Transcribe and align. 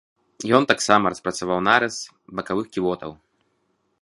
Ён 0.59 0.63
таксама 0.71 1.11
распрацаваў 1.13 1.59
нарыс 1.69 1.95
бакавых 2.41 2.65
ківотаў. 2.75 3.11